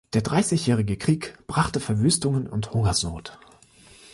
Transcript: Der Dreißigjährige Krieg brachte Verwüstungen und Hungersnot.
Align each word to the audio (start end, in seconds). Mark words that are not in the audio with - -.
Der 0.13 0.23
Dreißigjährige 0.23 0.97
Krieg 0.97 1.37
brachte 1.45 1.79
Verwüstungen 1.79 2.47
und 2.47 2.71
Hungersnot. 2.73 3.37